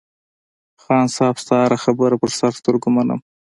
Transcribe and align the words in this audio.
خان 0.81 1.05
صاحب 1.15 1.35
ستا 1.43 1.55
هره 1.63 1.77
خبره 1.83 2.15
په 2.21 2.27
سر 2.37 2.51
سترگو 2.59 2.89
منم. 2.97 3.19